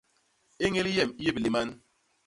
Éñél 0.65 0.87
yem 0.95 1.11
i 1.13 1.21
yé 1.23 1.31
biléman. 1.35 1.69